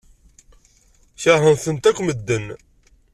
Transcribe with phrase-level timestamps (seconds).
[1.21, 2.45] Keṛhen-tent akk medden.